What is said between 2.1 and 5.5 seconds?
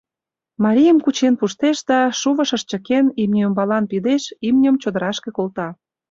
шувышыш чыкен, имне ӱмбалан пидеш, имньым чодырашке